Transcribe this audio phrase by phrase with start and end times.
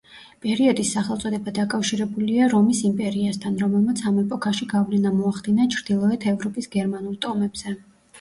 [0.43, 7.75] პერიოდის სახელწოდება დაკავშირებულია რომის იმპერიასთან, რომელმაც ამ ეპოქაში გავლენა მოახდინა ჩრდილოეთ ევროპის გერმანულ ტომებზე.